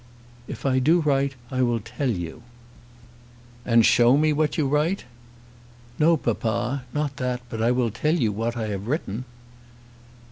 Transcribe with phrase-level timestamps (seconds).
[0.47, 2.41] "If I do write I will tell you."
[3.63, 5.05] "And show me what you write?"
[5.99, 9.25] "No, papa; not that; but I will tell you what I have written."